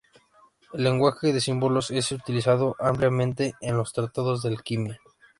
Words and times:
El 0.73 0.83
lenguaje 0.85 1.31
de 1.31 1.39
símbolos 1.39 1.91
es 1.91 2.11
utilizado 2.11 2.75
ampliamente 2.79 3.53
en 3.61 3.77
los 3.77 3.93
tratados 3.93 4.41
de 4.41 4.49
alquimia. 4.49 4.99